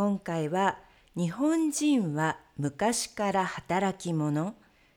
[0.00, 0.78] 今回は
[1.14, 4.54] 日本人は昔から働き者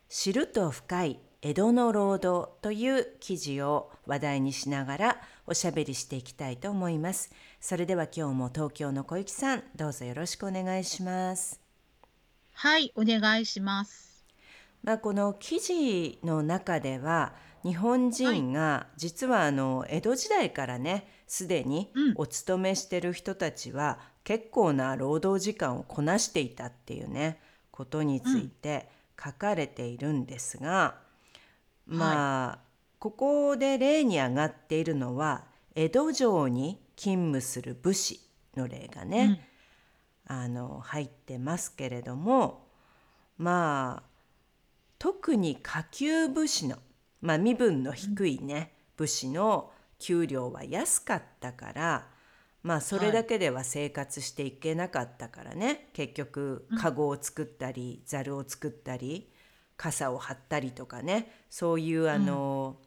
[0.07, 7.34] 知ると深い江戸の労働という記事を話題にしながらおしゃべりしていきたいと思います。
[7.59, 11.59] それでは今日も東京の小雪さんどうぞよろしくお願いします。
[12.54, 14.26] はい、お願いします。
[14.84, 22.13] まあ、この記事の中では日本人が実はあの江戸時代からねすでにうん。
[22.17, 27.40] お勤めしてる人たちは結構な労働時間をこなしていたっていうね
[27.71, 28.87] ことについて
[29.20, 30.93] 書かれているんですが、
[31.87, 32.59] まあ
[32.99, 38.20] ここで例に挙がっているのは江戸城に勤務する武士
[38.55, 39.49] の例がね、
[40.27, 42.68] あの入ってますけれども
[43.40, 44.09] まあ
[44.99, 46.77] 特に下級武士の、
[47.21, 49.71] まあ、身分の低いね、武士の
[50.04, 52.07] 給料は安かったから
[52.63, 59.29] まあそれだけでは生活していけなかったからね、結局籠を作ったりざるを作ったり
[59.76, 61.46] 傘を張ったりとかね。
[61.49, 62.77] そういうあの、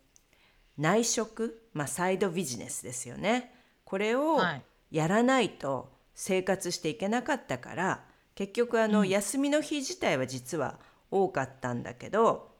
[0.78, 3.52] 内職、まあ、サイドビジネスですよね。
[3.84, 4.62] これをはい。
[4.90, 8.04] やらないと生活していけなかったから
[8.36, 10.78] 結局あの、休みの日自体は実は
[11.10, 12.52] 多かったんだけど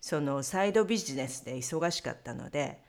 [0.00, 2.82] そのサイドビジネスで忙しかったので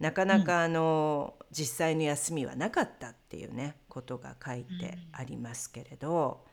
[0.00, 6.44] なかなかあの、実際の休みはなかったっていうねことが書いてありますけれど。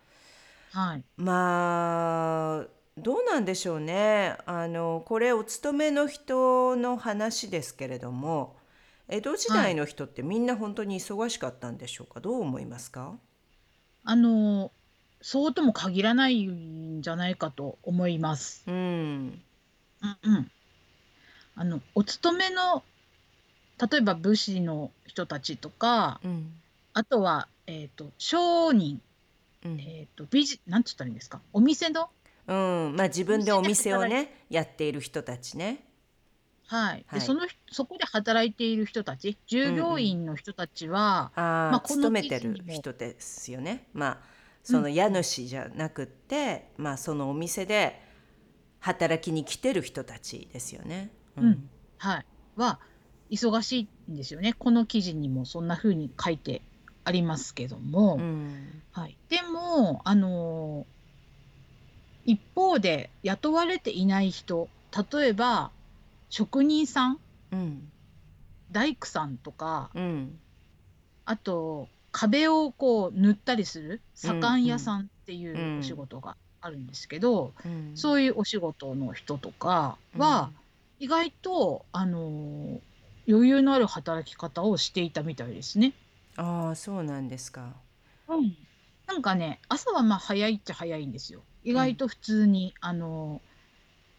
[0.71, 1.03] はい。
[1.17, 2.67] まあ
[2.97, 8.55] どうなんでしょうねあのこれお勤めの人の話ですけれども
[9.07, 12.19] 江戸時代の人ってみんな本当に忙しかったんでしょうか？
[12.19, 13.17] どう思いますか？
[14.03, 14.71] あの、
[15.21, 18.63] そうとも限らないんじゃないかと思います。
[18.67, 19.41] うんうん
[20.23, 20.51] うん。
[21.55, 22.83] あの、お勤めの、
[23.79, 26.63] 例えば武士の人たちとか、うん。
[26.94, 29.01] あとは、えっ、と、商人、
[29.66, 29.79] うん。
[29.79, 31.41] えっ、と、ビジ、なんつったらいいんですか？
[31.53, 32.09] お店の？
[32.47, 32.95] うん。
[32.95, 35.88] まあ自分でお店をねやっている人たちね。
[36.67, 37.06] はい。
[37.06, 37.19] はい。
[37.19, 43.88] で、その人、そこで働いている人たち、従業員の人たちは、あ、まあこの勤めてる記事にも人ですよね。
[43.94, 44.23] まあ
[44.63, 48.00] その家主じゃなくって、まあそのお店で
[48.79, 51.11] 働きに来てる人たちですよね。
[51.38, 51.69] うん。
[51.97, 52.79] はい、は
[53.29, 54.53] 忙しいんですよね。
[54.53, 56.61] この記事にもそんな風に書いて
[57.03, 58.84] ありますけども、うん。
[58.91, 60.94] はい、でも、あのー
[62.25, 64.69] 一方で雇われていない人、
[65.11, 65.72] 例えば
[66.29, 67.19] 職人さん、
[67.51, 67.91] うん。
[68.72, 70.40] 大工さんとか、うん。
[71.25, 75.75] あと壁をこう塗ったりする左官屋さんっていうん。
[75.78, 77.91] うお仕事があるんですけど、うん。
[77.97, 80.51] そういうお仕事の人とかは、
[81.00, 82.79] 意外と、あのー
[83.28, 85.94] 余裕のある働き方をしていたみたいですね。
[86.35, 87.73] ああそうなんですか。
[88.28, 88.56] うん、
[89.07, 91.41] なんかね朝はまあ早いっちゃ早いんですよ。
[91.63, 93.53] 意外と普通に、あのー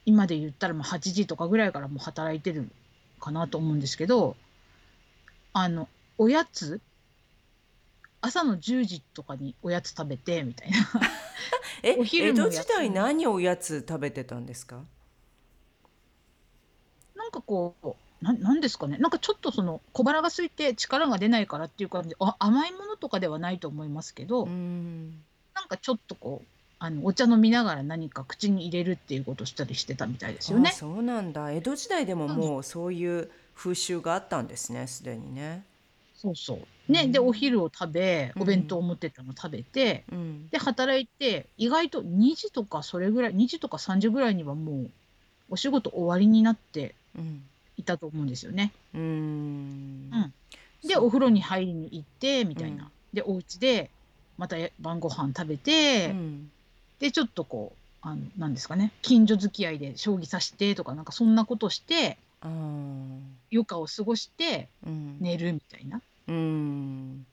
[0.07, 2.71] 今で言ったらまあ8時とかぐらいからもう働いてる
[3.21, 4.37] かなと思うんですけど
[5.55, 5.89] あの
[6.19, 6.83] おやつ
[8.21, 10.77] 朝の10時とかにおやつ食べてみたいな
[11.83, 14.85] え お昼江戸もやって時代何おやつ食べてたんですか？
[17.15, 18.97] なんかこうななんですかね。
[18.97, 22.09] なんかちょっとその小腹が空いて力が出ないからっていう感じ。
[22.09, 25.11] であ甘いものとかではないと思いますけど、うん。
[25.55, 26.47] なんかちょっとこう
[26.79, 30.71] あのお茶飲みながら何か口に入れるっていうことをしたりしてたみたいですよね。
[30.71, 30.73] あ。
[30.73, 31.53] そうなんだ。
[31.53, 35.63] 江戸時代でももうそういう風習があったんですねすでにね。
[36.17, 36.93] そうそう。
[36.93, 37.13] ね、うん。
[37.13, 38.43] でお昼を食べうん。
[38.43, 40.49] お弁当を持ってったの食べて、うん。
[40.49, 44.91] で働いて意外と2時とかそれぐらい2時とか3時ぐらいにはもう
[45.51, 47.43] お仕事終わりになってうん
[47.77, 48.73] いたと思うんですよね。
[48.95, 49.01] うん。
[49.03, 50.33] うん。
[50.87, 52.85] でお風呂に入りに行ってみたいな。
[52.85, 52.91] うん。
[53.13, 53.91] でお家で
[54.39, 56.51] また晩ご飯食べて、うん。
[56.99, 58.93] でちょっとこうあのなんですかね。
[59.03, 65.17] 近所付き合いで将棋指してとかなんかそんなことして余暇を過ごしてうん。
[65.21, 66.01] 寝るみたいな。
[66.29, 67.27] うん。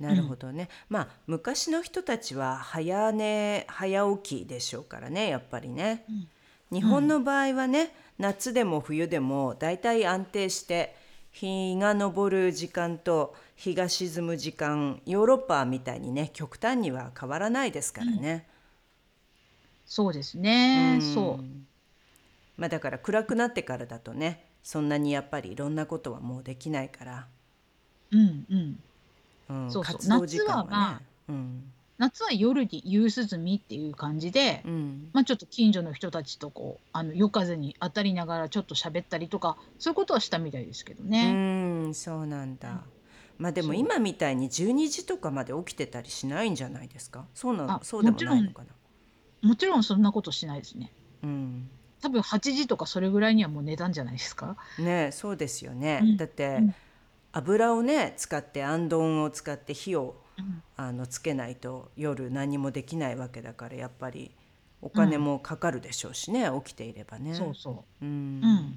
[0.00, 6.04] なるほどね、まあ昔の人たちは早寝早起きでしょうからねやっぱりね。
[6.08, 6.28] うん
[6.74, 10.96] 日本の場合はね、夏でも冬でもだいたい安定して
[11.30, 18.48] 日が昇る時間と日が沈む時間ヨーロッパみたいにね極端には変わらないですからね。
[19.86, 20.98] そうですね。
[21.00, 21.42] そう。
[21.44, 21.66] ん
[22.56, 27.26] まあだから暗くなってからだとねそんなにやっぱりいろんなことはもうできないから、
[28.12, 28.78] うんうん。
[29.48, 30.70] うん、そうそう活動時間はね。
[30.70, 41.32] まあうん夏は夜に夕涼みっていう感じで、うんまあちょっと近所の人たちとこう、あの夜風に当たりながらちょっと喋ったりとか、そういうことはしたみたいですけどうね。
[41.88, 42.82] んそうなんだ。
[43.38, 47.26] まあでも今みたいに12時とかまで起きてたりしないんじゃないですか？
[47.34, 49.48] そうなあそうでもなんいのかな？
[49.48, 50.92] もちろんそんなことしないですね。
[51.22, 51.68] うん
[52.00, 54.56] 多分8時とかそれぐらいにはもう寝たんじゃないですか？
[54.78, 56.74] ねそうですよね、うんだって、うん
[57.36, 60.23] 油をね使ってあんどんを使って火をうん
[60.76, 64.30] あのつけないと夜何もできないわけだからやっぱり
[64.82, 67.34] お金もかかるでしょうしね、起きていればね。
[67.34, 68.04] そうそう。
[68.04, 68.40] うん。
[68.42, 68.74] うん。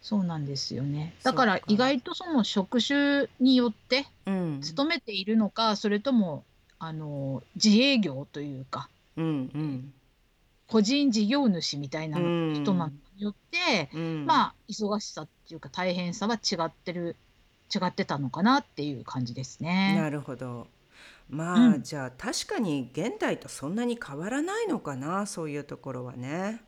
[0.00, 1.12] そうなんですよね。
[1.22, 4.58] だから意外とその職種によってうん。
[4.60, 6.42] 勤めているのか、それとも
[6.78, 9.92] あの自営業というかうんうん。
[10.66, 12.54] 個人事業主みたいなうん。
[12.54, 14.26] 人なのによって、うん。
[14.26, 17.14] まあ忙しさっていうか大変さは違ってる
[17.74, 19.94] 違ってたのかなっていう感じですね。
[19.96, 20.66] なるほど。
[21.28, 26.60] まあ、うんじゃあ確かに現代とそんなに変わらないのかなそういうところはね。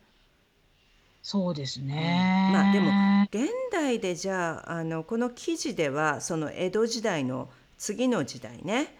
[1.21, 2.49] そうですね。
[2.53, 2.91] まあでも
[3.31, 8.95] 現代でじゃああのこの記事ではその江戸時代の次の時代ね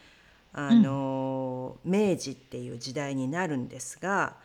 [0.58, 4.38] あの、明治っていう時代になるんですが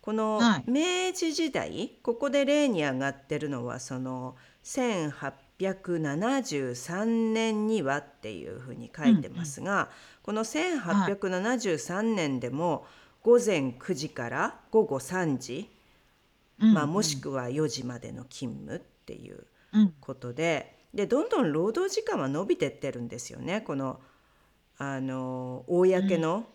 [0.00, 4.34] このはい明治時代ここで例に上がってるのはその
[5.58, 9.90] 1873年にはっていうふうに書いてますが、
[10.22, 12.86] この1873年でも
[13.22, 15.70] 午前9時から午後3時、
[16.60, 23.60] うんまあ、もしくは4時までの勤務っていううんことででどんどん労働時間は伸びてってるんですよね。
[23.60, 24.00] この
[24.78, 26.46] あの公の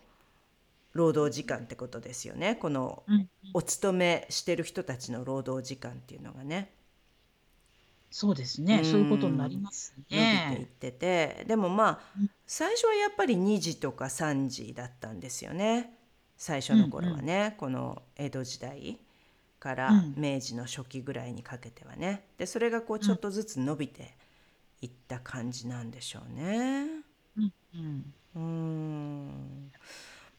[0.92, 2.56] 労働時間ってことですよね。
[2.56, 3.28] このうん。
[3.52, 6.72] お勤めしてる人たちの労働時間っていうのがね
[8.16, 8.84] そうですね、うん。
[8.84, 10.68] そういうことになります伸びていっね。
[10.78, 11.44] てて。
[11.48, 12.30] でもまあうん。
[12.46, 15.98] 最初はやっぱり2時とか3時だったんですよね。
[16.36, 19.00] 最初の頃はね、この江戸時代
[19.58, 20.14] からうん。
[20.16, 22.28] 明治の初期ぐらいにかけてはね。
[22.38, 24.16] でそれがこうちょっとずつ伸びて
[24.80, 26.86] いった感じなんでしょうね。
[27.36, 28.14] うんうん。
[28.36, 29.72] うーん。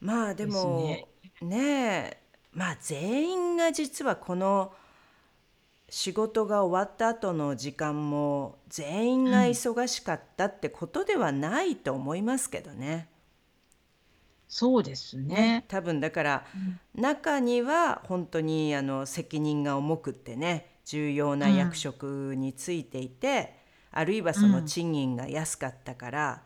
[0.00, 1.08] まあでですもね。
[1.42, 1.58] ね
[2.10, 2.22] え。
[2.52, 4.72] まあ全員が実はこの
[5.88, 13.08] 仕事が終わった後の時間も全員が忙しかったってことではないと思いますけどね。
[14.48, 15.64] そうですねね。
[15.68, 16.44] 多分だから
[16.94, 23.56] 中には本当にあの責任が重くってね重要な役職についていて、
[23.90, 26.42] あるいはその賃金が安かったから、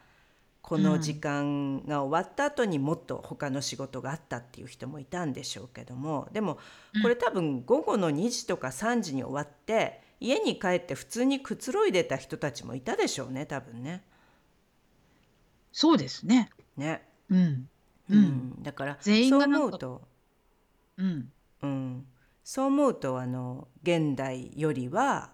[0.63, 6.59] この時間が終わった後にもっと他の仕事があったっていう人もいたんでしょうけどもでも
[7.03, 14.03] これ多分午後の2時とか3時に終わって家に帰って普通にくつろいでた人たちもいたでしょうね多分ね。
[15.73, 16.51] そうですね。
[16.77, 17.03] ね。
[17.31, 17.69] うん。
[18.11, 18.19] ううん。
[18.19, 20.03] ん、だから全員そうがなんか思うと
[20.97, 21.33] うん。
[21.63, 22.07] うん、
[22.45, 25.31] そう思うとあの現代よりは、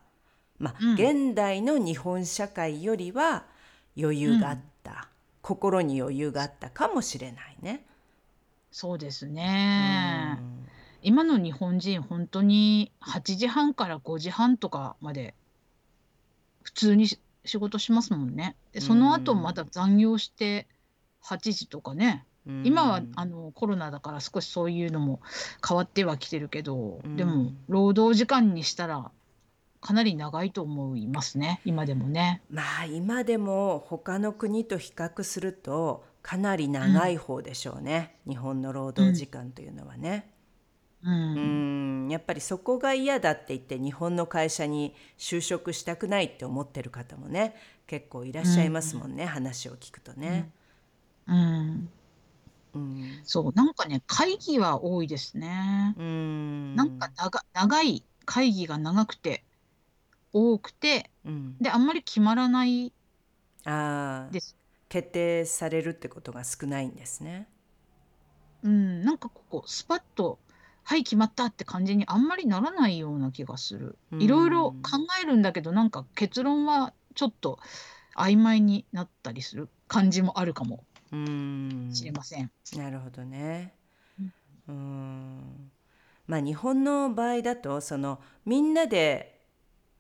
[0.59, 3.47] まあうん現代の日本社会よりは
[3.97, 4.76] 余裕があった、
[5.47, 7.87] 心に余裕があったかもしれないね。
[8.73, 10.33] そうですうね。
[10.33, 10.67] ん
[11.03, 15.35] 今の日本人、本当に8時半から5時半とかまで
[16.63, 18.57] 普通にし仕事しますもんね。
[18.73, 20.67] で、その後うんまだ残業して
[21.23, 22.27] 8時とかね。
[22.49, 25.21] うん今はあのコロナだから少しそういうのも
[25.67, 29.13] 変わってはきてるけど、うんでも労働時間にしたら
[29.87, 32.43] かなり長いと思いますね、今でもね。
[32.51, 40.29] まあ今でも他の国と比較するとかなり長い方でしょうね、日本の労働時間というのはね。
[41.05, 41.09] う。
[41.09, 47.55] うんんやっぱりそこが嫌だって言って日本の会社に就職したくないって思ってる方もね
[47.87, 50.51] 結構いらっしゃいますもんね、話を聞くとね。
[51.29, 51.89] うん。
[52.75, 55.95] うんそう、なんかね、会議は多いですね。
[55.97, 59.46] うんなんか長長い会議が長くて
[60.37, 62.93] 多くてうんであんまり決まらない
[64.31, 64.55] です。
[64.89, 67.49] 決定されるってことが少ないんですね。
[68.63, 70.39] うん、なんかここスパッと
[70.85, 73.99] 「はい決まった」って感じにあんまりならないような気がする。
[74.13, 77.59] うんいろいろ考えるんだけどなんか結論はちょっと
[78.15, 82.51] 曖昧になったりする感じもあるかもうんしれません。
[82.77, 83.75] なるほどね。
[84.21, 84.33] うん
[84.69, 85.71] うん
[86.27, 89.36] まあ日本の場合だとそのみんなで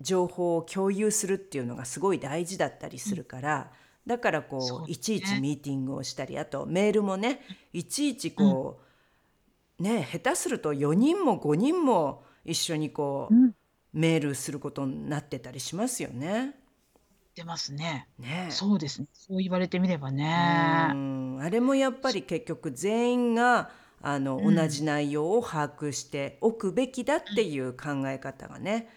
[0.01, 3.73] 情報を共有するっていうのがすごい大事だったりするから、
[4.07, 7.41] だからこそうういちいちミーティングをしたりあとメールもね
[7.73, 8.81] いちいちこ
[9.79, 13.53] う、ね下手すると4人も5人も一緒にこう、うん
[13.93, 16.55] メールすることになってたりしますよね。
[17.35, 18.09] 出ますね。
[18.19, 19.09] ねそうですね。
[19.15, 20.93] そう言われてみればうね。
[20.93, 23.71] んあれもやっぱり結局全員が
[24.03, 28.89] あの、うん同じ内容を把握しておくべきだっていう考え方がね、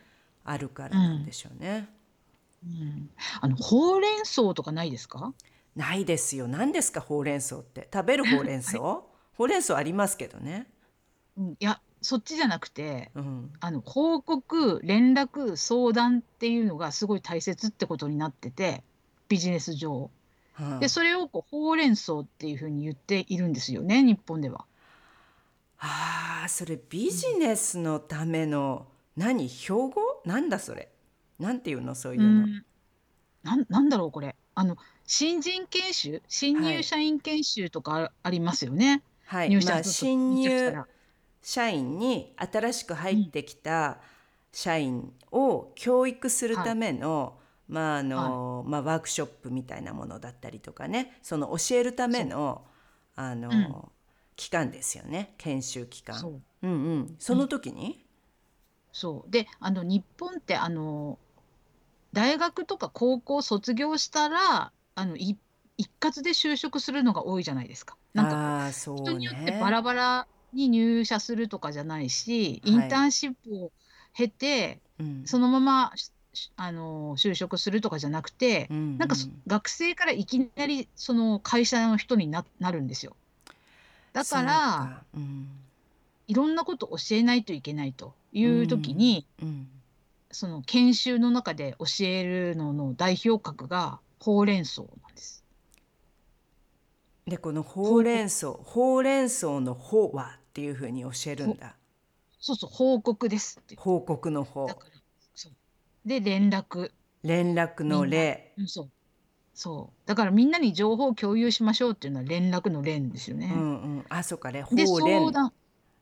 [0.49, 1.87] あるからなんでしょうね。
[2.63, 3.09] うん、
[3.41, 5.33] あのほうれん草とかないですか？
[5.75, 6.47] ないですよ。
[6.47, 7.87] 何ですかほうれん草って？
[7.93, 8.79] 食べるほうれん草、
[9.37, 10.67] ほうれん草ありますけどね。
[11.37, 13.51] うん、いやそっちじゃなくて、うん。
[13.59, 18.83] あの報告、連絡、相談っていうのがすごい大切ってことになってて、
[19.27, 20.09] ビジネス上。
[20.53, 24.65] はいでそれをこうほうれん草っていうふうに言っているんですよね、日本では。
[25.77, 29.47] ああ、それビジネスのための何？
[29.47, 30.01] 標語？
[30.25, 30.89] なんだそれ？
[31.39, 31.95] なんていうの？
[31.95, 32.27] そういうの。
[32.27, 32.65] うん、
[33.43, 34.35] なんなんだろうこれ。
[34.55, 39.03] あの新人研修、新入社員研修とかあありますよね？
[39.25, 39.49] はい。
[39.49, 40.87] 入社まあ新入入社したら。
[41.41, 43.99] 社員に新しく入ってきた
[44.51, 51.17] 社員を教育するための、まああのまあ、ワークショップみたいなものだったりとかね。
[51.21, 52.65] その教えるための
[53.15, 53.75] あの、うん。
[54.35, 55.33] 期間ですよね。
[55.37, 56.15] 研修期間。
[56.17, 56.41] そう。
[56.63, 56.71] うん。
[56.71, 58.05] うん、その時に、
[58.91, 59.31] そう。
[59.31, 61.17] であの日本ってあの
[62.13, 65.37] 大学とか高校卒業したらあのい
[65.77, 67.95] 一括で就職するのが多いじゃないですか。
[68.13, 69.59] なんかあう人によってね。
[69.61, 72.73] バラバラに入社するとかじゃないし、はい。
[72.73, 73.71] インターンシップを
[74.13, 75.23] 経てうん。
[75.25, 78.97] そのままししあの就職するとかじゃなくて、うんうん。
[78.97, 83.15] なんかそ学生からいきなりその会社の人にななるんですよ。
[84.13, 85.03] だそうからか。
[85.15, 85.47] うん。
[86.27, 89.67] いろんなこと教えないといけないという時に、うん。
[90.31, 95.43] その研修の中で教えるのの代表格がほうれん草なんです。
[97.27, 101.75] でこのほうれん草ほうれん草の「ほ」はっていうふうに教えるんだ。
[102.39, 103.59] そうそう報告です。
[103.75, 104.91] 報告の「ほだから
[105.35, 105.53] そう。
[106.05, 106.91] で連絡、」
[107.23, 108.53] 連絡の「れ。
[108.57, 108.91] うん、そう。
[109.53, 110.07] そう。
[110.07, 113.49] だからみんなに情報を共有しましょうっていうのは連絡の連ですよ」ね。
[113.51, 114.05] うんうん。
[114.09, 115.19] あそうかねほでうれん。
[115.19, 115.53] 相談、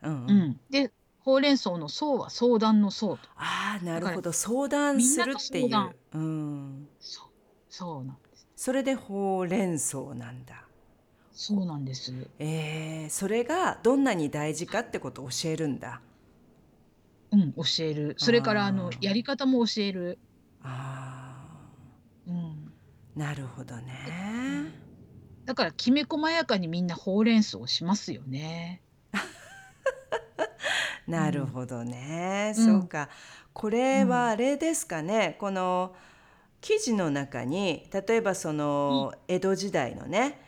[0.03, 0.91] うんううんん、で
[1.27, 3.19] ほうれん草の草は相談の草と。
[3.35, 7.27] ああなるほだど相談するっていううんそう
[7.69, 8.47] そうなんです。
[8.55, 10.63] それでほうれん草なんだ
[11.31, 12.11] そうなんです。
[12.39, 16.01] えー、それがどんなに大事かってことを教えるんだ
[17.31, 18.15] うん教える。
[18.17, 20.19] それからあのやり方も教える。
[20.63, 21.37] あ
[22.27, 22.73] うん。
[23.15, 24.71] ーなるほどね
[25.45, 28.83] だからきめ細やかにみんなほうれん草をしますよね。
[31.07, 32.65] なるほどね、うん。
[32.65, 33.09] そうか。
[33.53, 35.95] これはあれですかね、この
[36.61, 40.39] 記事の中に例えばその江戸時代のね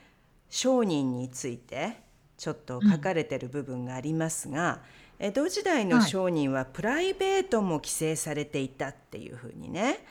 [0.49, 2.01] 商人について
[2.37, 4.81] ちょっと書かれてる部分がありますが、
[5.17, 6.07] 江戸時代のはい。
[6.07, 10.05] 商人はプライベートも規制されていたっていうふうにね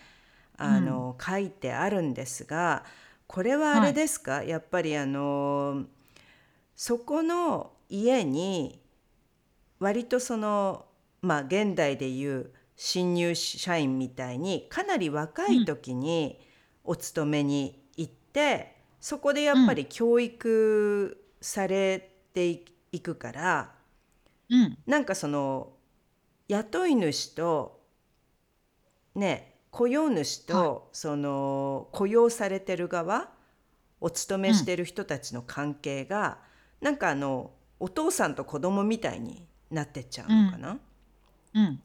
[0.56, 2.84] あの、書いてあるんですが
[3.26, 5.84] これはあれですか、やっぱりあの
[6.74, 8.80] そこの家に
[9.78, 10.86] 割とその
[11.22, 16.40] まあ現代でいう新入社員みたいにかなり若い時に
[16.84, 23.74] お勤めに行って、そこでやっぱり教育されていいくから、
[24.48, 24.78] うん。
[24.86, 25.72] なんかその
[26.48, 27.80] 雇い主と
[29.14, 33.30] ね雇用主と、その雇用されてる側
[34.00, 36.38] お勤めしてる人たちの関係が、
[36.80, 40.78] なんかあのお父さんと子供みたいになってっちゃうのかな、
[41.54, 41.80] うん。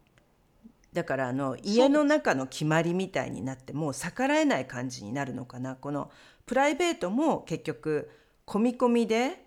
[0.94, 5.76] だからあの家の中の決まりみたいになってもう逆らえない感じになるのかな？
[5.76, 6.12] この
[6.46, 8.12] プライベートも結局
[8.46, 9.44] 込み込みで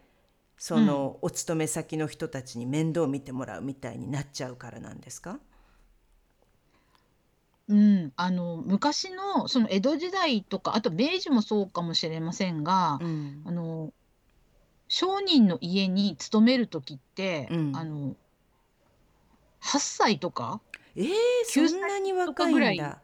[0.59, 5.39] そのお勤め先の人たちに面倒を見てもらうみたいになっちゃうからなんですか、
[7.69, 13.43] うん、あの昔のその江戸時代とかあと明治もそうかもしれませんが、うん。
[13.45, 13.93] あの
[14.89, 17.77] 商人の家に勤める時って、うん。
[17.77, 18.17] あの
[19.61, 20.61] 8歳とか、
[20.95, 21.07] えー、
[21.53, 22.77] 9そんなに若かぐらい？
[22.77, 23.01] んだ。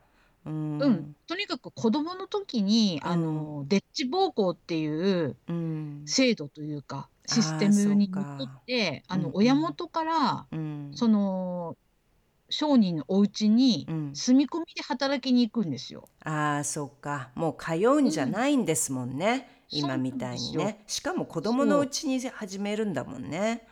[0.46, 0.78] うん。
[0.78, 1.16] うん。
[1.26, 6.02] とにかく子供の時に、あのデッチ暴行っていううん。
[6.06, 9.26] 制度というかシステムにのそうかっとってあうんうん。
[9.28, 10.90] の親元から、うん。
[10.94, 11.76] その
[12.48, 14.10] 商人のお家にうん。
[14.14, 16.08] 住み込みで働きに行くんですよ。
[16.24, 17.30] ああそっか。
[17.34, 19.78] もう通うんじゃないんですもんね、うん。
[19.78, 20.82] 今みたいにね。
[20.86, 23.66] しかも子供のうちに始めるんだもんね。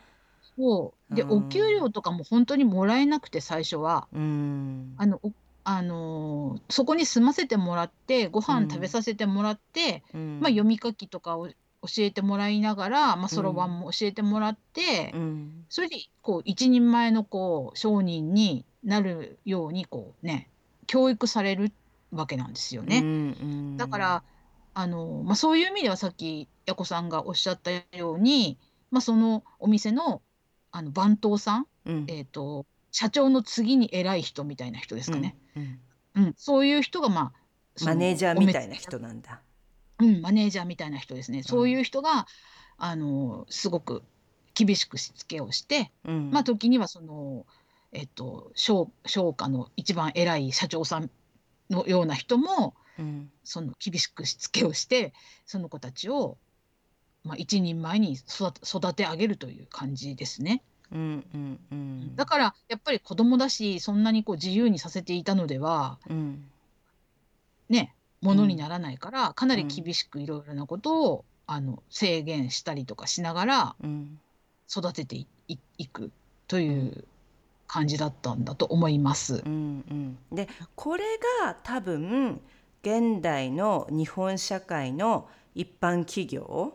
[0.61, 1.15] そそう。
[1.15, 1.31] で、うん。
[1.31, 4.07] お給料とかも本当にもらえなくて最初は。
[4.13, 4.93] うん。
[4.97, 5.31] あのお
[5.63, 10.39] あのーそこに住ませてもらってごうん飯食べさせてもらって、うん。
[10.41, 11.53] まあ、読み書きとかを教
[11.99, 15.65] えてもらいながらまあそろばんも教えてもらって、うん。
[15.69, 20.49] それでこう一人前のこう商人になるようにこうね
[20.87, 21.71] 教育される
[22.11, 22.99] わけなんですよね。
[22.99, 23.05] うん。
[23.05, 23.09] う
[23.73, 23.77] ん。
[23.77, 24.23] だから
[24.73, 28.57] あの、まあ、そういう意味ではさっきやこさんがおっしゃったように、
[28.89, 30.21] まあ、そのお店の
[30.71, 32.05] あの番頭さん、うん。
[32.07, 35.79] えー、と社長の次に偉い人みたいな人ですかね、うん
[36.15, 36.33] うん。
[36.37, 37.31] そういう人が、ま
[37.81, 39.41] あ、マネージャーみたいな人なんだ。
[39.99, 42.27] うん、マネージャーみたいな人ですね、そういう人が
[42.77, 44.03] あのすごく
[44.53, 46.31] 厳しくしつけをして、うん。
[46.31, 47.45] まあ、時にはその、
[47.91, 51.09] えっと、商商家の一番偉い社長さん
[51.69, 53.31] のような人もうん。
[53.43, 55.13] その厳しくしつけをして
[55.45, 56.37] その子たちを、
[57.23, 60.61] まあ、一人前に育て上げるという感じですね。
[60.91, 66.43] うんうんうんだからやっぱり子供だしそんなにこう自由にさせていたのではうん
[67.69, 74.19] ねものにならないから、かなり厳しくいろいろなことをあの制限したりとかしながらうん
[74.69, 76.11] 育てていいいく
[76.47, 77.05] という
[77.67, 79.49] 感じだったんだと思いますう。
[79.49, 81.03] んうんでこれ
[81.43, 82.41] が多分
[82.83, 86.73] 現代の日本社会の一般企業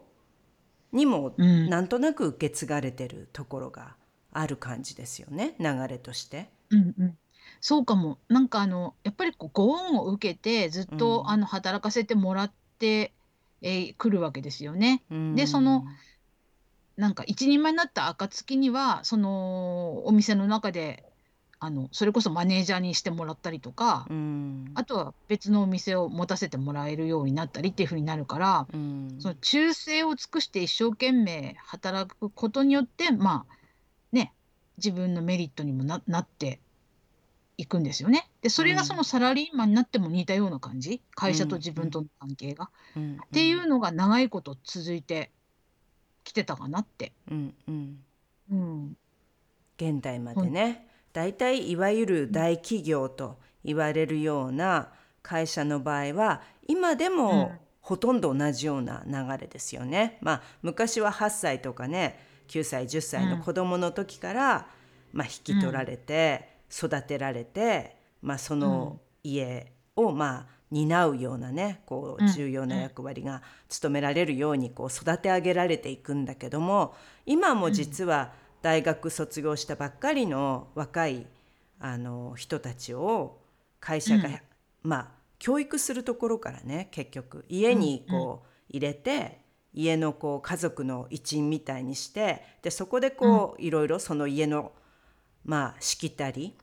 [0.97, 3.95] にもうんなんとなく受け継がれてるところが
[4.33, 6.49] ある感じですよね流れとして。
[6.71, 7.19] うんうん、
[7.61, 8.19] そうかも。
[8.29, 13.13] なんかあのやっぱりこうご恩を受けてずっと、うんあの働かせてもらって
[13.63, 15.03] えー来るわけですよね。
[15.11, 15.85] うんでその
[16.97, 21.05] なんか一人前になった暁にはそのお店の中で
[21.59, 24.73] あのそれこそマネージャーにしてもらったりとか、うん。
[24.75, 29.17] あとは別のお店を持たせてもらえるようになったりっていう風になるから、うん。
[29.19, 33.55] その忠誠を尽くして一生懸命働くことによってまあ
[34.13, 34.35] ね
[34.77, 36.61] 自分のメリットにもななって
[37.57, 38.29] いくんですよね。
[38.43, 41.01] でそれがそのサラリーマンになっても似たような感じ？
[41.15, 42.69] 会社と自分との関係が？
[42.95, 43.15] うん。
[43.15, 45.31] っていうのが長いこと続いて
[46.23, 47.13] きてたかなって。
[47.31, 47.55] うん。
[47.67, 47.99] うん。
[48.53, 48.97] うん。
[49.79, 50.86] 現代までね
[51.17, 54.91] 大体いわゆる大企業と言われるような
[55.23, 57.17] 会社の場合は今でうん。
[57.17, 60.19] もほとんど同じような流れですよね。
[60.21, 64.67] まあ昔は8歳とかね9歳10歳の子供の時から、
[65.13, 72.31] まあ、引き取られて育てられて、まあ、その家をまあ担うようなねこううん。
[72.31, 78.33] 重要な役割が務められるようにこう育て上げられていくんだけども今も実は
[78.67, 81.29] 大学卒業したばっかりの若い
[81.79, 83.39] あの人たちを
[83.79, 84.41] 会社が、うん。
[84.83, 89.39] まあ教育するところからね結局家にこう入れて、
[89.73, 94.73] 家のこう家族の一員みたいにしてでそこでこう、いろいろその家の
[95.45, 96.59] まあしきたり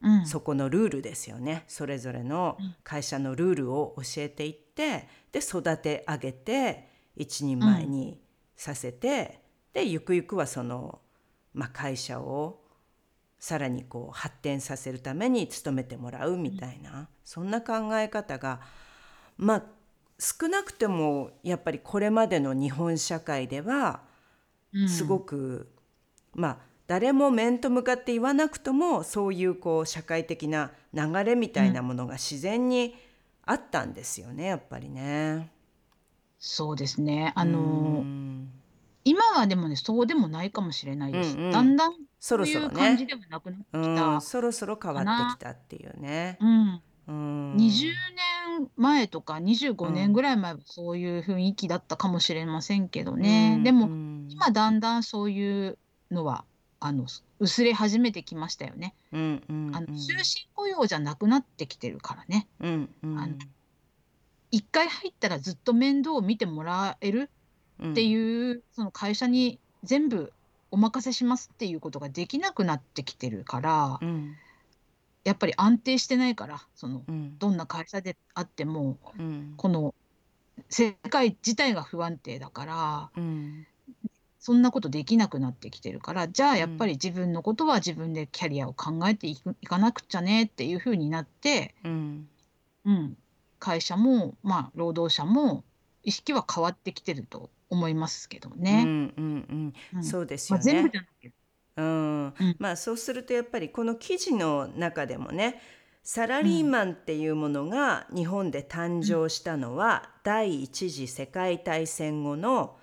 [0.00, 0.26] うん。
[0.26, 1.64] そこのルールですよね。
[1.68, 2.74] それぞれのうん。
[2.82, 8.18] 会社のルールを教えていってで育て上げて一人前に
[8.56, 9.42] させて、
[9.74, 11.00] でゆくゆくはその、
[11.58, 12.60] まあ、会社を
[13.40, 18.60] さらにこう発展させるために努めてもらうみたいな、そんな考え方が
[19.36, 19.62] まあ
[20.20, 24.02] 少なくてもやっぱりこれまでの日本社会では
[24.72, 25.68] うんすごく、
[26.32, 32.94] まあ誰も面と向かって言わなくともそういうこう社会的な流れみたいなものが自然に
[33.44, 35.50] あったんですよねやっぱりね。
[36.38, 37.32] そうですね。
[37.34, 38.57] あのーうん
[39.04, 41.36] 今はでもねそうでもないかもしれないです。
[41.36, 44.20] うんうんだんだんそろそういうそろね、感じではなくなってきうん、た。
[44.20, 46.36] そろそろ変わってきたっていうね。
[46.40, 47.92] うん、うん、20
[48.58, 53.54] 年前とか25うん年ぐらい前はそういう雰囲気だったかもしれませんけどね。
[53.56, 55.78] うんでもうん今だんだんそういう
[56.10, 56.44] のは
[56.80, 57.06] あの
[57.38, 58.94] 薄れ始めてきましたよね。
[59.12, 62.48] うんうんあの終身雇用じゃなくなってきてるからね。
[62.60, 63.34] うんうんあの
[64.50, 67.28] 一回入ったらずっと面倒を見てもらえるうん
[67.82, 70.32] っていう、その会社に全部
[70.70, 74.36] お任せしますっていうことができなくなってきてるから、うん
[75.24, 77.38] やっぱり安定してないからそのうん。
[77.38, 79.54] どんな会社であってもうん。
[79.58, 79.94] この
[80.70, 83.66] 世界自体が不安定だからうん。
[84.40, 92.28] そんなことできなくなってきてるからじゃあやっぱり自分のことは自分でキャリアを考えていかなくちゃねっていうふうになって、うん。
[92.86, 93.16] うん、
[93.58, 95.62] 会社もまあ労働者も
[96.04, 98.82] 意識は変わってきてると思いますけどうんね。
[98.84, 99.74] うんうん。
[99.94, 100.04] うん。
[100.04, 100.90] そうですよまあ、全部ね。
[100.92, 101.32] じゃなくて
[101.76, 102.26] うん。
[102.26, 102.56] うん。
[102.58, 105.60] まあそうするとやっぱりこの記事の中でもね
[106.02, 112.78] サラリーマンっていうものが日本で誕生したのは第一次世界大戦後の、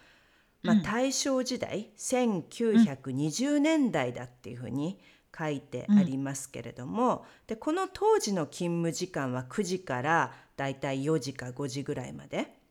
[0.64, 5.00] まあ、うん大正時代1920年代だっていうふうに
[5.38, 12.65] 書いてありますけれども、でこの当時の勤務時間は9時からだいたい4時か5時ぐらいまで。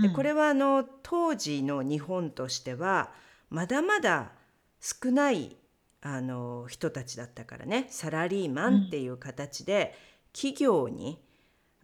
[0.00, 3.10] でこれはあの当時の日本としては
[3.50, 4.32] まだまだ
[4.80, 5.56] 少ない
[6.00, 7.86] あの人たちだったからね。
[7.90, 9.94] サラリーマンっていう形で
[10.32, 11.20] 企業に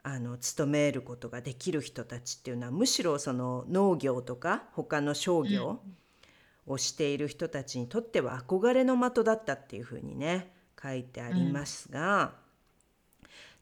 [0.03, 5.81] あの勤めることができる人たちっていうのはむしろその農業とか他の商業
[6.67, 12.33] をしている人たちにとっては憧れの的だったっていうふうにね書いてありますが、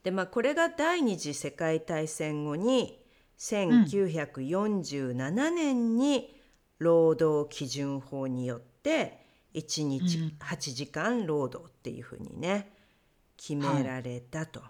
[0.04, 2.98] でまあこれが第二次世界大戦後に
[3.38, 6.34] 1947年に
[6.78, 12.72] 労働基準法によって1日うん8時間労働っていうふうにね
[13.36, 14.62] 決められたと。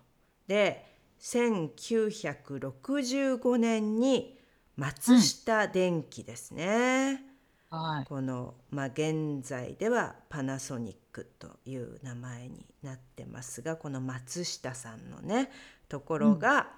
[0.47, 0.87] で
[1.21, 4.39] 1965年に
[4.77, 7.23] 松下電器ですね。
[7.71, 8.05] はい。
[8.05, 15.51] この、まあ、現在ではパナソニックという名前になってますがこの松下さんのね
[15.89, 16.69] ところが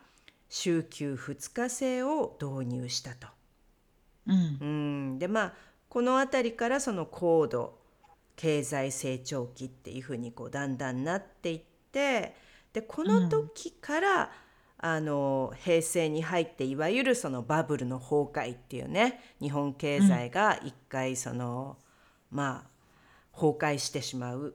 [0.48, 3.28] 週休2日制を導入したと。
[4.26, 4.58] うん。
[4.60, 4.64] う
[5.14, 5.54] ん、でまあ
[5.88, 7.78] この辺りからその高度
[8.36, 12.34] 経済成長期っていうふうにこうだんだんなっていって
[12.72, 14.30] でこの時から、
[14.80, 21.78] あの平成に入っていわゆるそのバブルの崩壊っていうね日本経済が一回その、
[22.30, 22.78] まあ
[23.32, 24.54] 崩壊してしまう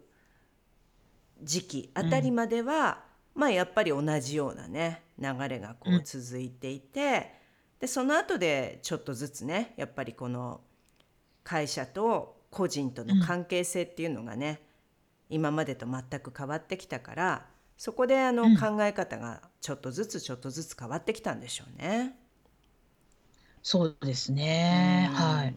[1.42, 3.04] 時期あたりまでは、
[3.36, 7.34] まあやっぱり同じようなね流れがこううん続いていて、
[7.80, 10.62] でその後でちょっとずつねやっぱりこの
[11.44, 14.62] 会社と個人との関係性っていうのがね、
[15.30, 17.46] 今までと全く変わってきたから
[17.78, 22.16] そこであのうん考え方がちょっとずつちょっとずつ変わってきたんでしょうね。
[23.64, 25.08] そうですね。
[25.10, 25.56] うんはい。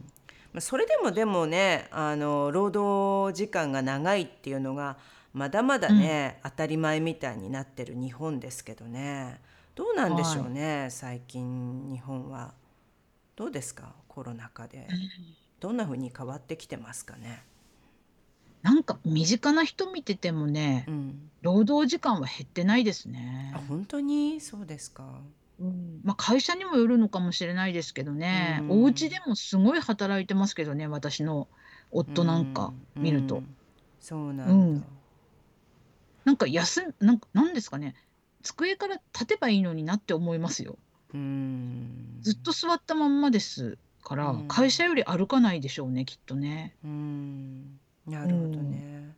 [0.53, 4.97] まあそれでもでもねあの労働時間が長いっていうのが
[5.37, 9.39] まだまだね、当たり前みたいになってる日本ですけどね。
[9.75, 12.55] どうなんでしょうね、最近日本は。
[13.37, 14.89] どうですかコロナ禍で。
[15.61, 17.45] どんな風に変わってきてますかね。
[18.63, 23.53] なんか身近な人見ててもねう、ん、労働時間は減ってないですね。
[23.55, 23.61] あ。
[23.69, 24.41] 本当に？
[24.41, 25.21] そうですか。
[25.61, 31.47] うん、まあ会社にもよるのかもしれないですけどね、うんお家でもすごい働いてますけどね、私の
[31.91, 33.37] 夫なんかうん見ると。
[33.37, 33.55] うん。
[34.01, 34.87] そうなんだ。
[36.27, 37.95] うんなんか休ん、なんか、なんですかね、
[38.43, 40.77] 机から立てばいいのになって思いますよ。
[41.15, 42.19] うん。
[42.21, 44.49] ずっと座ったまんまですから、うん。
[44.49, 46.75] 会社より歩かないでしょうね、きっとね。
[46.85, 47.79] うん。
[48.09, 49.15] なるほどね。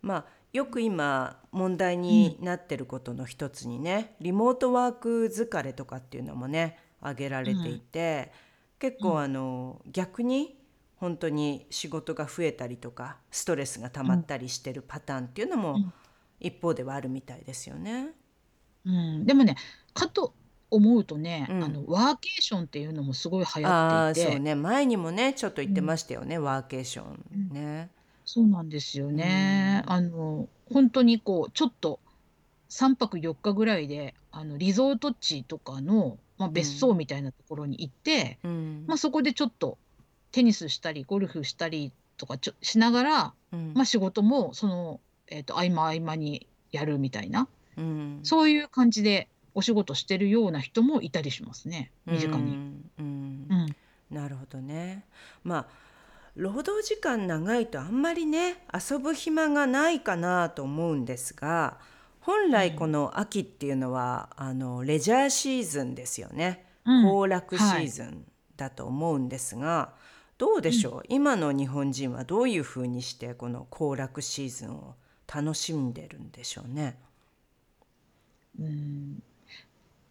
[0.00, 8.30] まあよく今問題になってることの一つにね、リモートワーク疲れとかっていうのもね挙げられていて、
[8.78, 10.56] 結構あの逆に
[10.96, 15.92] 本当に仕事が増えたりとかストレスが溜まったりしてるパターンっていうのもうん
[16.46, 18.08] 一方ではあるみたいですよね。
[18.84, 19.56] うん、でもね、
[19.94, 20.34] かと
[20.70, 21.64] 思うとね、うん。
[21.64, 24.54] あのワーケーションっていうのもすごい流ああ行っていて、そうね。
[24.54, 27.90] 前にもねちょっと言ってましたよね、ワーケーションね。
[28.24, 29.82] そうなんですよね。
[29.86, 29.92] うん。
[29.92, 32.00] あの、本当にこう、ちょっと
[32.70, 38.84] 3泊4日ぐらいで、あの、リゾート地とかの、まあ、別荘みたいなところに行って、うん。
[38.86, 39.78] まあ、そこでちょっと
[40.32, 43.72] テニスしたり、ゴルフしたりとかちょしながら、うん。
[43.74, 48.20] まあ、仕事も、その、えっと、合間合間にやるみたいな、うん。
[48.22, 52.52] そういう感じでお仕事してるような人もいたりしますね、身近うに。
[52.56, 53.46] んうん。
[53.50, 53.76] うん。
[54.10, 55.04] なるほどね。
[55.42, 55.66] まあ
[56.36, 61.78] 労働時間長いとあんまりね遊ぶ暇がないかなと思うんですが
[62.24, 66.64] 本来この秋っていうのは、あのレジャーシーズンですよね。
[66.86, 67.02] うん。
[67.04, 68.24] 行楽シーズン
[68.56, 69.92] だと思うんですが、
[70.38, 74.94] どうでしょう、今の日本人はどういうふうにしてこの行楽シーズンを
[75.32, 76.98] 楽しんでるんでしょうね。
[78.58, 79.22] うん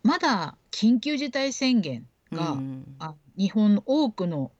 [0.03, 4.51] まだ緊急事態宣言が、うんあ日本の多くの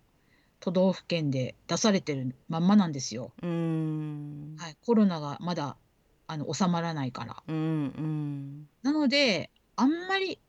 [0.59, 3.33] 都道府県で出されてるまんまなんですよ。
[3.43, 5.77] うんはい、コロナがまだ
[6.25, 7.43] あの収まらないから。
[7.47, 7.59] うんう
[8.01, 10.39] んなのであんまり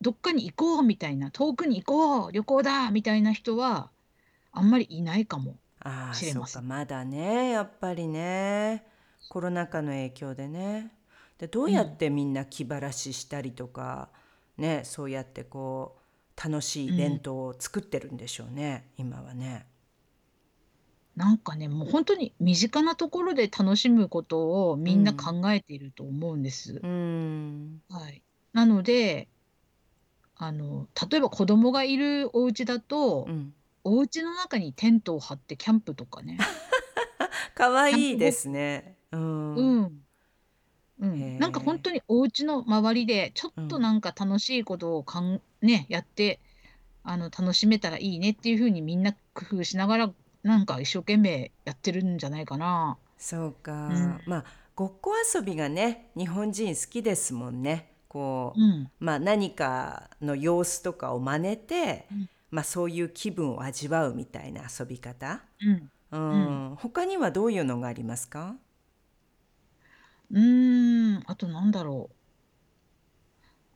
[0.00, 3.90] どっかに行こうみたいな遠くに行こう旅行だみたいな人は
[4.52, 5.56] あんまりいないかも。
[5.80, 8.84] ああそう知れませんかまだねやっぱりね
[9.30, 10.90] コロナ禍の影響でね
[11.38, 14.10] でどうやってみんな気晴らししたりとか、
[14.58, 15.96] ねそうやってこ
[16.36, 19.66] う楽しいイベントを作ってるんでしょうね、今はね。
[21.14, 26.80] なんかねもう本当に身近なところで楽しむことをみんな考えていると思うんです。
[26.82, 29.28] うんはい、なので
[30.36, 36.36] あの例えば子供がいるお家だと、うんお家の中にテントを張ってキャンプとかね。
[37.56, 38.99] かわいいですね。
[39.12, 39.20] うん。
[39.54, 40.06] うん。
[41.00, 41.34] うん。
[41.38, 41.72] なんかへえ。
[41.76, 43.68] 本当にお家の周りで、ちょっうん。
[43.68, 46.40] となんか楽しいことをかんね、やって、
[47.04, 53.00] あの、楽しめたらいいねっていう風にみんな工夫しながら、なんか一生懸命やってるんじゃないかな。
[53.18, 53.52] そう
[53.88, 54.16] うん。
[54.16, 54.22] か。
[54.26, 54.44] まあ、
[54.74, 57.96] ごっこ遊びがね、日本人好きですもんね。
[58.08, 58.90] こうん。
[59.00, 62.30] う、まあ何かの様子とかを真似て、うん。
[62.50, 65.44] まあそういう気分を味わうみたいな遊び方。
[65.60, 65.90] うん。
[66.12, 66.62] ううん。
[66.72, 66.76] ん。
[66.78, 68.56] 他にはどういうのがありますか？
[70.32, 72.16] うーん、あとなんだろう。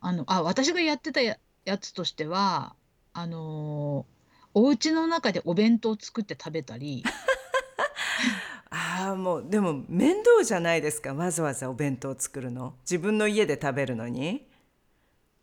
[0.01, 2.77] あの、あ、私がやってたややつとしては、
[3.13, 4.07] あの、
[4.53, 7.03] お家の中でお弁当を作って食べたり。
[8.71, 11.15] ああ、もう、でも面倒じゃないですか。
[11.15, 12.75] わざわざお弁当を作るの。
[12.83, 14.47] 自分の家で食べるのに。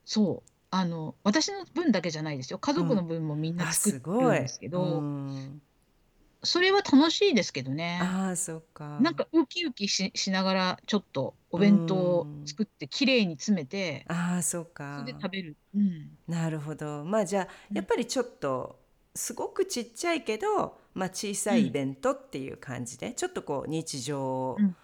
[0.05, 0.51] そう。
[0.69, 2.59] あの、私の分だけじゃないですよ。
[2.59, 2.77] 家うん。
[2.77, 4.35] 族の分もみんなあ、作すごい。
[4.35, 5.61] るんですけうど、ん。
[6.43, 8.15] それは楽しいですけどね。
[8.15, 8.65] ああ、そっ
[8.97, 9.15] なんか。
[9.15, 12.47] かウキウキししながら、ちょっとおう弁当をん。
[12.47, 15.21] 作ってきれいに詰めて、ああ、そっそれでか。
[15.21, 15.57] 食べる。
[15.75, 16.17] うん。
[16.27, 17.03] なるほど。
[17.05, 17.79] まあじゃあ、うん。
[17.79, 18.79] やっぱりちょっと、
[19.15, 21.63] すごくちっちゃいけど、まあ小さうん。
[21.63, 24.75] いイベントっていう感じで、ちょっとこう日常うん。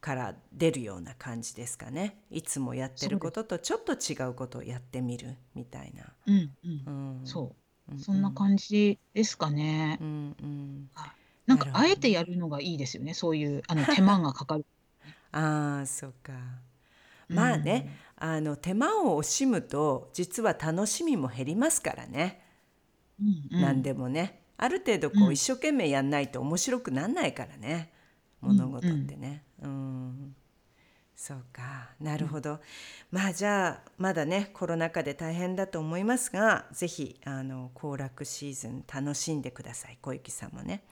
[0.00, 2.22] から出るような感じですかね。
[2.30, 3.40] いつもやってるこそうです。
[3.42, 6.14] ととちょっと違うことをやってみるみたいな。
[6.26, 6.68] うんう。
[6.86, 6.92] うんん。
[7.24, 7.59] そう
[7.90, 7.94] う。
[7.94, 8.32] んそんなうん。
[8.32, 10.00] 感じですかね。
[10.00, 10.90] うんうん。
[10.94, 11.12] はい。
[11.46, 11.96] なんかあえ。
[11.96, 13.14] てやるのがいいですよね。
[13.14, 14.66] そういうあの 手間がかかる。
[15.32, 16.32] ああ、そうか。
[17.28, 18.00] うまあね、ん。
[18.16, 22.42] あの手間を惜しむと実は楽しみも減りますからね。
[23.20, 23.82] うんう何ん。
[23.82, 24.40] でもね。
[24.56, 25.18] ある程度う。
[25.18, 27.92] こうん一生懸命やんないと面白くなんないからね。
[28.46, 29.16] うんう物事ってん。
[29.16, 29.42] ね。
[29.62, 30.34] うん。
[31.20, 31.90] そうか。
[32.00, 32.22] なうん。
[32.22, 32.60] るほど。
[33.12, 39.98] まあじゃあまだねコロナ禍で大変だと思いますが、ぜひあの行楽シーズン楽しんでください。
[40.02, 40.82] 小雪さんもね。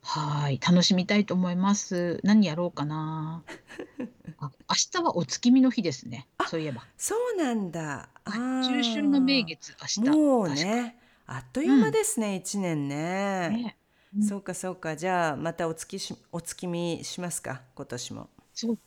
[0.00, 0.58] はい。
[0.60, 2.20] 楽しみたいと思います。
[2.24, 3.44] 何やろうかな。
[4.38, 6.28] あ、明日はお月見の日ですね。
[6.38, 6.88] あ、そういえば。
[6.96, 8.08] そうなんだ。
[8.24, 8.40] はい。
[8.60, 10.20] 中秋の名あ月、あ、明日。
[10.20, 10.48] もう。
[10.50, 11.92] ね、あっというう間ん。
[11.92, 13.62] ですね、一年ね。
[13.62, 13.78] ね。
[14.14, 14.30] うん。
[14.30, 14.96] そうかそうか。
[14.96, 18.30] じゃあまたお月し、お月見しますか、今年も。
[18.54, 18.78] そう。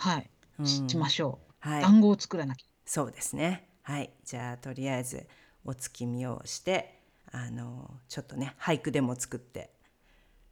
[0.00, 0.30] はい。
[0.58, 1.10] うししまん。
[1.10, 1.68] しょう。
[1.68, 1.82] はい。
[1.82, 2.66] 団子を作らなきゃ。
[2.84, 3.68] そうですね。
[3.82, 4.10] はい。
[4.24, 5.26] じゃあとりあえず
[5.64, 7.00] お月見をして、
[7.32, 9.70] あのちょっとね俳句でも作って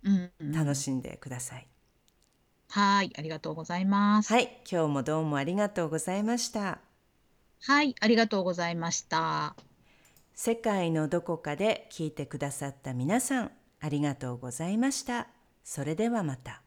[0.05, 0.53] うんうん。
[0.53, 1.67] 楽しんでください。
[2.71, 3.13] はい。
[3.17, 4.33] ありがとうございます。
[4.33, 4.63] はい。
[4.71, 6.81] 今日もどうもありがとうございました。
[7.61, 7.95] はい。
[8.01, 9.57] ありがとうございました。
[10.35, 15.29] 世界のどこかで聞いてくださった皆さん、ありがとうございました。
[15.65, 16.63] それではまた。